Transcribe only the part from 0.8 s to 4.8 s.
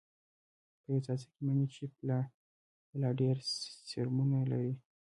په يو څاڅکي مني کښې بلا ډېر سپرمونه وي.